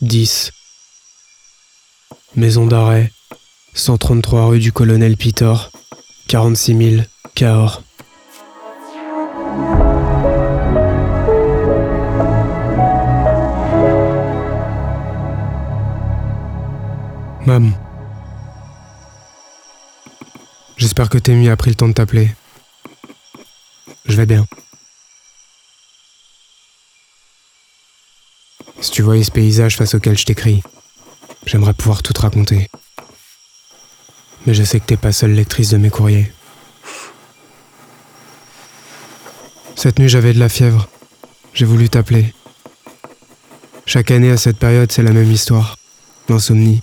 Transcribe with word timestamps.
10. 0.00 0.52
Maison 2.36 2.66
d'arrêt, 2.66 3.10
133 3.74 4.46
rue 4.46 4.58
du 4.60 4.70
Colonel 4.70 5.16
Pitor, 5.16 5.70
46 6.28 6.76
000, 6.96 7.02
Cahors. 7.34 7.82
Mam. 17.44 17.72
J'espère 20.76 21.08
que 21.08 21.18
Témi 21.18 21.48
a 21.48 21.56
pris 21.56 21.70
le 21.70 21.76
temps 21.76 21.88
de 21.88 21.94
t'appeler. 21.94 22.30
Je 24.04 24.16
vais 24.16 24.26
bien. 24.26 24.46
Si 28.80 28.92
tu 28.92 29.02
voyais 29.02 29.24
ce 29.24 29.32
paysage 29.32 29.76
face 29.76 29.94
auquel 29.94 30.16
je 30.16 30.24
t'écris, 30.24 30.62
j'aimerais 31.46 31.74
pouvoir 31.74 32.02
tout 32.02 32.12
te 32.12 32.20
raconter. 32.20 32.68
Mais 34.46 34.54
je 34.54 34.62
sais 34.62 34.78
que 34.78 34.86
t'es 34.86 34.96
pas 34.96 35.12
seule 35.12 35.32
lectrice 35.32 35.70
de 35.70 35.78
mes 35.78 35.90
courriers. 35.90 36.32
Cette 39.74 39.98
nuit, 39.98 40.08
j'avais 40.08 40.32
de 40.32 40.38
la 40.38 40.48
fièvre. 40.48 40.88
J'ai 41.54 41.64
voulu 41.64 41.88
t'appeler. 41.88 42.32
Chaque 43.84 44.10
année 44.10 44.30
à 44.30 44.36
cette 44.36 44.58
période, 44.58 44.92
c'est 44.92 45.02
la 45.02 45.12
même 45.12 45.30
histoire. 45.30 45.76
L'insomnie. 46.28 46.82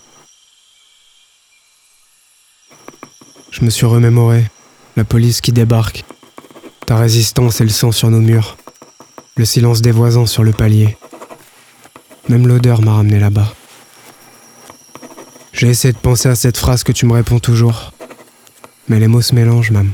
Je 3.51 3.63
me 3.63 3.69
suis 3.69 3.85
remémoré. 3.85 4.45
La 4.97 5.05
police 5.05 5.39
qui 5.39 5.53
débarque. 5.53 6.03
Ta 6.85 6.97
résistance 6.97 7.61
et 7.61 7.63
le 7.63 7.69
sang 7.69 7.91
sur 7.91 8.09
nos 8.09 8.21
murs. 8.21 8.57
Le 9.37 9.45
silence 9.45 9.81
des 9.81 9.91
voisins 9.91 10.25
sur 10.25 10.43
le 10.43 10.51
palier. 10.51 10.97
Même 12.27 12.47
l'odeur 12.47 12.81
m'a 12.81 12.93
ramené 12.93 13.19
là-bas. 13.19 13.53
J'ai 15.53 15.67
essayé 15.67 15.93
de 15.93 15.97
penser 15.97 16.27
à 16.27 16.35
cette 16.35 16.57
phrase 16.57 16.83
que 16.83 16.91
tu 16.91 17.05
me 17.05 17.13
réponds 17.13 17.39
toujours. 17.39 17.91
Mais 18.87 18.99
les 18.99 19.07
mots 19.07 19.21
se 19.21 19.35
mélangent, 19.35 19.71
même. 19.71 19.93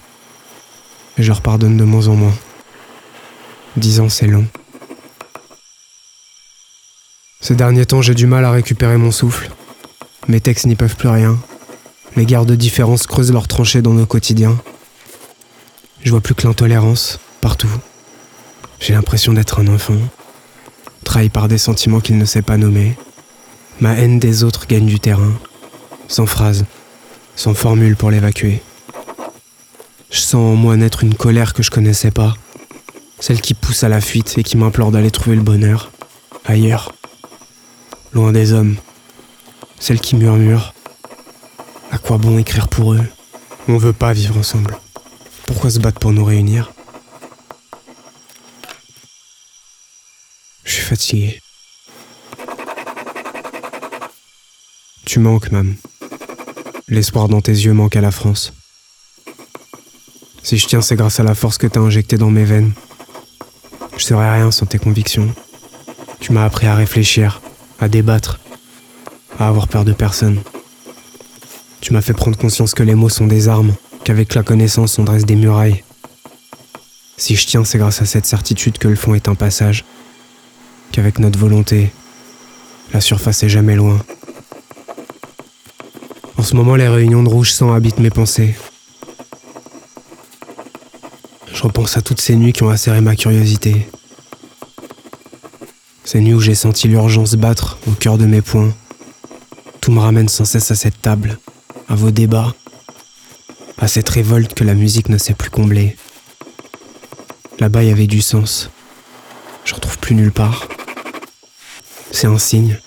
Et 1.17 1.23
je 1.23 1.27
leur 1.27 1.41
pardonne 1.41 1.77
de 1.77 1.83
moins 1.83 2.07
en 2.07 2.15
moins. 2.15 2.33
Dix 3.77 3.99
ans, 3.99 4.09
c'est 4.09 4.27
long. 4.27 4.47
Ces 7.41 7.55
derniers 7.55 7.85
temps, 7.85 8.01
j'ai 8.01 8.15
du 8.15 8.27
mal 8.27 8.45
à 8.45 8.51
récupérer 8.51 8.97
mon 8.97 9.11
souffle. 9.11 9.51
Mes 10.27 10.39
textes 10.39 10.65
n'y 10.65 10.75
peuvent 10.75 10.95
plus 10.95 11.09
rien. 11.09 11.37
Les 12.15 12.25
guerres 12.25 12.45
de 12.45 12.55
différence 12.55 13.07
creusent 13.07 13.31
leurs 13.31 13.47
tranchées 13.47 13.81
dans 13.81 13.93
nos 13.93 14.05
quotidiens. 14.05 14.57
Je 16.03 16.11
vois 16.11 16.21
plus 16.21 16.35
que 16.35 16.47
l'intolérance, 16.47 17.19
partout. 17.41 17.71
J'ai 18.79 18.93
l'impression 18.93 19.33
d'être 19.33 19.59
un 19.59 19.67
enfant, 19.67 19.97
trahi 21.03 21.29
par 21.29 21.47
des 21.47 21.57
sentiments 21.57 21.99
qu'il 21.99 22.17
ne 22.17 22.25
sait 22.25 22.41
pas 22.41 22.57
nommer. 22.57 22.97
Ma 23.79 23.93
haine 23.93 24.19
des 24.19 24.43
autres 24.43 24.67
gagne 24.67 24.85
du 24.85 24.99
terrain, 24.99 25.33
sans 26.07 26.25
phrase, 26.25 26.65
sans 27.35 27.53
formule 27.53 27.95
pour 27.95 28.11
l'évacuer. 28.11 28.61
Je 30.09 30.19
sens 30.19 30.35
en 30.35 30.55
moi 30.55 30.75
naître 30.75 31.03
une 31.03 31.15
colère 31.15 31.53
que 31.53 31.63
je 31.63 31.71
connaissais 31.71 32.11
pas, 32.11 32.33
celle 33.19 33.39
qui 33.39 33.53
pousse 33.53 33.83
à 33.83 33.89
la 33.89 34.01
fuite 34.01 34.37
et 34.37 34.43
qui 34.43 34.57
m'implore 34.57 34.91
d'aller 34.91 35.11
trouver 35.11 35.35
le 35.35 35.41
bonheur, 35.41 35.91
ailleurs, 36.45 36.91
loin 38.13 38.31
des 38.31 38.51
hommes, 38.53 38.75
celle 39.79 39.99
qui 39.99 40.15
murmure. 40.15 40.73
À 41.91 41.97
quoi 41.97 42.17
bon 42.17 42.37
écrire 42.37 42.67
pour 42.67 42.93
eux? 42.93 43.03
On 43.67 43.77
veut 43.77 43.93
pas 43.93 44.13
vivre 44.13 44.37
ensemble. 44.37 44.77
Pourquoi 45.45 45.69
se 45.69 45.79
battre 45.79 45.99
pour 45.99 46.13
nous 46.13 46.25
réunir 46.25 46.71
Je 50.63 50.73
suis 50.73 50.80
fatigué. 50.91 51.39
Tu 55.05 55.19
manques, 55.19 55.49
même. 55.53 55.75
L'espoir 56.89 57.29
dans 57.29 57.39
tes 57.39 57.53
yeux 57.53 57.71
manque 57.71 57.95
à 57.95 58.01
la 58.01 58.11
France. 58.11 58.51
Si 60.43 60.57
je 60.57 60.67
tiens, 60.67 60.81
c'est 60.81 60.97
grâce 60.97 61.21
à 61.21 61.23
la 61.23 61.33
force 61.33 61.57
que 61.57 61.67
t'as 61.67 61.79
injectée 61.79 62.17
dans 62.17 62.29
mes 62.29 62.43
veines. 62.43 62.73
Je 63.95 64.03
serais 64.03 64.33
rien 64.33 64.51
sans 64.51 64.65
tes 64.65 64.79
convictions. 64.79 65.33
Tu 66.19 66.33
m'as 66.33 66.43
appris 66.43 66.67
à 66.67 66.75
réfléchir, 66.75 67.39
à 67.79 67.87
débattre, 67.87 68.41
à 69.39 69.47
avoir 69.47 69.69
peur 69.69 69.85
de 69.85 69.93
personne. 69.93 70.41
Tu 71.79 71.93
m'as 71.93 72.01
fait 72.01 72.13
prendre 72.13 72.37
conscience 72.37 72.73
que 72.73 72.83
les 72.83 72.95
mots 72.95 73.07
sont 73.07 73.27
des 73.27 73.47
armes, 73.47 73.73
qu'avec 74.03 74.35
la 74.35 74.43
connaissance 74.43 74.99
on 74.99 75.05
dresse 75.05 75.25
des 75.25 75.37
murailles. 75.37 75.85
Si 77.15 77.37
je 77.37 77.47
tiens, 77.47 77.63
c'est 77.63 77.77
grâce 77.77 78.01
à 78.01 78.05
cette 78.05 78.25
certitude 78.25 78.77
que 78.77 78.89
le 78.89 78.97
fond 78.97 79.15
est 79.15 79.29
un 79.29 79.35
passage, 79.35 79.85
qu'avec 80.91 81.19
notre 81.19 81.39
volonté, 81.39 81.91
la 82.93 83.01
surface 83.01 83.43
est 83.43 83.49
jamais 83.49 83.75
loin. 83.75 83.99
En 86.37 86.43
ce 86.43 86.55
moment, 86.55 86.75
les 86.75 86.87
réunions 86.87 87.23
de 87.23 87.29
rouge 87.29 87.51
sang 87.51 87.73
habitent 87.73 87.99
mes 87.99 88.09
pensées. 88.09 88.55
Je 91.53 91.63
repense 91.63 91.97
à 91.97 92.01
toutes 92.01 92.19
ces 92.19 92.35
nuits 92.35 92.53
qui 92.53 92.63
ont 92.63 92.69
acéré 92.69 93.01
ma 93.01 93.15
curiosité. 93.15 93.87
Ces 96.03 96.19
nuits 96.19 96.33
où 96.33 96.41
j'ai 96.41 96.55
senti 96.55 96.87
l'urgence 96.87 97.35
battre 97.35 97.77
au 97.87 97.91
cœur 97.91 98.17
de 98.17 98.25
mes 98.25 98.41
poings. 98.41 98.73
Tout 99.79 99.91
me 99.91 99.99
ramène 99.99 100.27
sans 100.27 100.45
cesse 100.45 100.71
à 100.71 100.75
cette 100.75 101.01
table, 101.01 101.37
à 101.87 101.95
vos 101.95 102.11
débats, 102.11 102.53
à 103.77 103.87
cette 103.87 104.09
révolte 104.09 104.53
que 104.53 104.63
la 104.63 104.73
musique 104.73 105.09
ne 105.09 105.17
sait 105.17 105.33
plus 105.33 105.49
combler. 105.49 105.95
Là-bas, 107.59 107.83
il 107.83 107.89
y 107.89 107.91
avait 107.91 108.07
du 108.07 108.21
sens. 108.21 108.71
Je 109.63 109.75
retrouve 109.75 109.99
plus 109.99 110.15
nulle 110.15 110.31
part. 110.31 110.67
C'est 112.11 112.27
un 112.27 112.37
signe. 112.37 112.79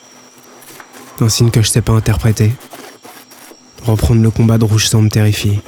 Un 1.20 1.28
signe 1.28 1.50
que 1.50 1.62
je 1.62 1.68
sais 1.68 1.82
pas 1.82 1.92
interpréter. 1.92 2.52
Reprendre 3.84 4.22
le 4.22 4.30
combat 4.30 4.58
de 4.58 4.64
rouge 4.64 4.88
sang 4.88 5.02
me 5.02 5.08
terrifie. 5.08 5.60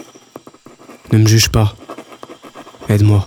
Ne 1.12 1.18
me 1.18 1.26
juge 1.26 1.48
pas. 1.48 1.74
Aide-moi. 2.88 3.26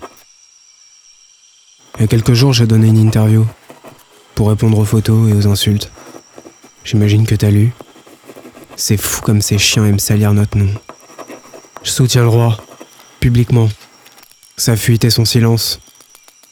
Il 1.98 2.02
y 2.02 2.04
a 2.06 2.08
quelques 2.08 2.34
jours, 2.34 2.54
j'ai 2.54 2.66
donné 2.66 2.88
une 2.88 2.98
interview 2.98 3.46
pour 4.36 4.50
répondre 4.50 4.78
aux 4.78 4.86
photos 4.86 5.30
et 5.30 5.34
aux 5.34 5.48
insultes. 5.48 5.92
J'imagine 6.86 7.26
que 7.26 7.36
t'as 7.36 7.52
lu. 7.52 7.74
C'est 8.78 8.96
fou 8.96 9.22
comme 9.22 9.42
ces 9.42 9.58
chiens 9.58 9.86
aiment 9.86 10.00
salir 10.00 10.34
notre 10.34 10.58
nom. 10.58 10.74
Je 11.84 11.92
soutiens 11.92 12.22
le 12.22 12.30
roi, 12.30 12.58
publiquement. 13.20 13.70
Sa 14.56 14.78
fuite 14.78 15.04
et 15.04 15.10
son 15.10 15.26
silence. 15.26 15.82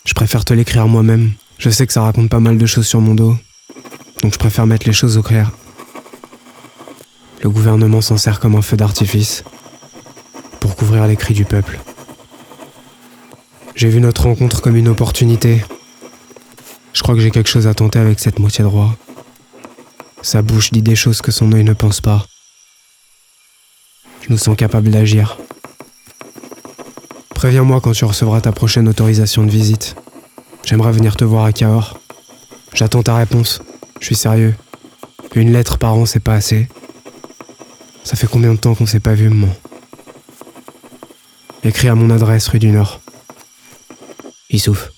Je 0.04 0.14
préfère 0.14 0.44
te 0.44 0.54
l'écrire 0.54 0.88
moi-même. 0.88 1.32
Je 1.58 1.70
sais 1.70 1.88
que 1.88 1.94
ça 1.94 2.02
raconte 2.02 2.30
pas 2.30 2.40
mal 2.40 2.58
de 2.58 2.66
choses 2.66 2.88
sur 2.88 3.00
mon 3.00 3.16
dos. 3.16 3.38
Donc 4.22 4.34
je 4.34 4.40
préfère 4.40 4.66
mettre 4.66 4.88
les 4.88 4.94
choses 4.94 5.18
au 5.18 5.24
clair. 5.24 5.52
Le 7.44 7.50
gouvernement 7.50 8.02
s'en 8.02 8.18
sert 8.18 8.40
comme 8.40 8.56
un 8.56 8.62
feu 8.62 8.78
d'artifice 8.78 9.44
pour 10.60 10.76
couvrir 10.76 11.08
les 11.08 11.16
cris 11.16 11.34
du 11.34 11.46
peuple. 11.46 11.80
J'ai 13.76 13.90
vu 13.90 14.02
notre 14.02 14.24
rencontre 14.24 14.62
comme 14.62 14.76
une 14.76 14.88
opportunité. 14.88 15.64
Je 16.94 17.04
crois 17.04 17.14
que 17.14 17.22
j'ai 17.22 17.30
quelque 17.30 17.50
chose 17.50 17.68
à 17.68 17.76
tenter 17.76 18.00
avec 18.00 18.20
cette 18.20 18.40
moitié 18.40 18.64
de. 18.64 18.96
Sa 20.24 20.42
bouche 20.42 20.72
dit 20.72 20.82
des 20.82 20.96
choses 20.96 21.22
que 21.22 21.32
son 21.32 21.52
œil 21.54 21.64
ne 21.64 21.74
pense 21.74 22.02
pas. 22.02 22.26
Je 24.22 24.32
nous 24.32 24.38
sens 24.38 24.58
capables 24.58 24.90
d'agir. 24.90 25.38
Préviens-moi 27.36 27.80
quand 27.82 27.92
tu 27.92 28.04
recevras 28.04 28.42
ta 28.42 28.52
prochaine 28.52 28.88
autorisation 28.90 29.44
de 29.44 29.52
visite. 29.52 29.96
J'aimerais 30.66 30.92
venir 30.92 31.16
te 31.16 31.24
voir 31.24 31.46
à 31.46 31.54
Cahors. 31.54 32.00
J'attends 32.74 33.04
ta 33.04 33.16
réponse. 33.16 33.62
Je 34.00 34.06
suis 34.06 34.16
sérieux. 34.16 34.56
Une 35.36 35.54
lettre 35.54 35.78
par 35.78 35.94
an, 35.94 36.08
c'est 36.08 36.20
pas 36.20 36.34
assez. 36.34 36.68
Ça 38.04 38.16
fait 38.16 38.26
combien 38.26 38.54
de 38.54 38.60
temps 38.60 38.74
qu'on 38.74 38.88
s'est 38.88 39.00
pas 39.00 39.14
vu, 39.14 39.30
maman? 39.30 39.54
Écris 41.64 41.90
à 41.90 41.96
mon 41.96 42.10
adresse 42.10 42.48
rue 42.48 42.60
du 42.60 42.70
Nord. 42.70 43.02
Issouf. 44.50 44.92